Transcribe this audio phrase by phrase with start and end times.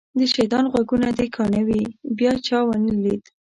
[0.19, 1.81] د شیطان غوږونه دې کاڼه وي
[2.17, 3.23] بیا چا ونه لید.